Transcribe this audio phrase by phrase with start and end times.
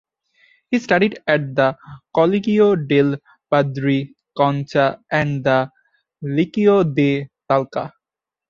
[0.71, 1.77] He studied at the
[2.15, 3.17] Colegio del
[3.51, 5.69] Padre Concha and the
[6.23, 7.93] Liceo de Talca.